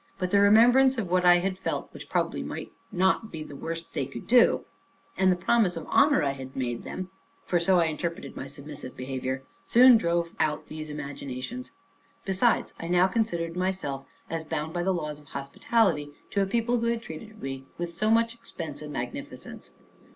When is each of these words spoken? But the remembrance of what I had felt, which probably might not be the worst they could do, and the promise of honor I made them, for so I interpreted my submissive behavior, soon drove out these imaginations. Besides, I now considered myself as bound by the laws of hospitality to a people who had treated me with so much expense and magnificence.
But 0.17 0.31
the 0.31 0.39
remembrance 0.39 0.97
of 0.97 1.11
what 1.11 1.25
I 1.25 1.35
had 1.35 1.59
felt, 1.59 1.89
which 1.93 2.09
probably 2.09 2.41
might 2.41 2.71
not 2.91 3.31
be 3.31 3.43
the 3.43 3.55
worst 3.55 3.93
they 3.93 4.07
could 4.07 4.25
do, 4.25 4.65
and 5.15 5.31
the 5.31 5.35
promise 5.35 5.77
of 5.77 5.85
honor 5.91 6.23
I 6.23 6.49
made 6.55 6.83
them, 6.83 7.11
for 7.45 7.59
so 7.59 7.77
I 7.79 7.85
interpreted 7.85 8.35
my 8.35 8.47
submissive 8.47 8.97
behavior, 8.97 9.43
soon 9.63 9.97
drove 9.97 10.33
out 10.39 10.65
these 10.65 10.89
imaginations. 10.89 11.73
Besides, 12.25 12.73
I 12.79 12.87
now 12.87 13.05
considered 13.07 13.55
myself 13.55 14.07
as 14.27 14.43
bound 14.43 14.73
by 14.73 14.81
the 14.81 14.91
laws 14.91 15.19
of 15.19 15.27
hospitality 15.27 16.09
to 16.31 16.41
a 16.41 16.47
people 16.47 16.79
who 16.79 16.87
had 16.87 17.03
treated 17.03 17.39
me 17.39 17.67
with 17.77 17.95
so 17.95 18.09
much 18.09 18.33
expense 18.33 18.81
and 18.81 18.91
magnificence. 18.91 19.69